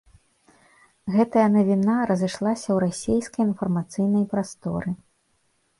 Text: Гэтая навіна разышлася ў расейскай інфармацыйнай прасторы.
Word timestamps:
Гэтая 1.15 1.43
навіна 1.57 1.95
разышлася 2.13 2.67
ў 2.71 2.77
расейскай 2.85 3.41
інфармацыйнай 3.51 4.25
прасторы. 4.35 4.89